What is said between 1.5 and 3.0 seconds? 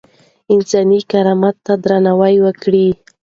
ته درناوی وکړئ.